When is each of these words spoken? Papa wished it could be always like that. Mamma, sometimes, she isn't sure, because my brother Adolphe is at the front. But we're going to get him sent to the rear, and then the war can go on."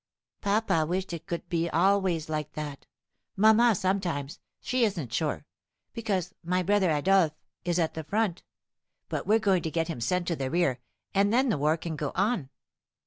Papa 0.41 0.83
wished 0.87 1.13
it 1.13 1.27
could 1.27 1.47
be 1.47 1.69
always 1.69 2.27
like 2.27 2.53
that. 2.53 2.87
Mamma, 3.35 3.75
sometimes, 3.75 4.39
she 4.59 4.83
isn't 4.83 5.13
sure, 5.13 5.45
because 5.93 6.33
my 6.43 6.63
brother 6.63 6.89
Adolphe 6.89 7.35
is 7.65 7.77
at 7.77 7.93
the 7.93 8.03
front. 8.03 8.41
But 9.09 9.27
we're 9.27 9.37
going 9.37 9.61
to 9.61 9.69
get 9.69 9.89
him 9.89 10.01
sent 10.01 10.27
to 10.29 10.35
the 10.35 10.49
rear, 10.49 10.79
and 11.13 11.31
then 11.31 11.49
the 11.49 11.57
war 11.59 11.77
can 11.77 11.95
go 11.95 12.11
on." 12.15 12.49